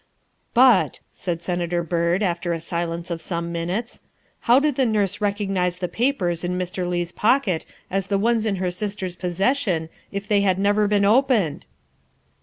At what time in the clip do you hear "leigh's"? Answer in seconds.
6.89-7.11